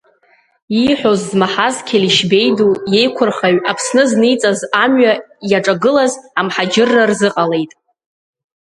Ииҳәоз 0.81 1.19
змаҳаз 1.29 1.75
Қьелешьбеи 1.87 2.49
ду 2.57 2.71
иеиқәырхаҩ, 2.93 3.57
Аԥсны 3.71 4.03
зниҵаз 4.09 4.59
амҩа 4.83 5.13
иаҿагылаз, 5.49 6.13
амҳаџьырра 6.39 7.03
рзыҟалеит. 7.09 7.71